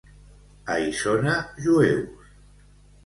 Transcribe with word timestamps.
A 0.75 0.77
Isona, 0.93 1.35
jueus. 1.67 2.29